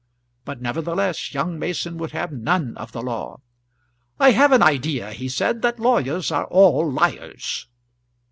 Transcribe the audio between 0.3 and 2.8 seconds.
But nevertheless young Mason would have none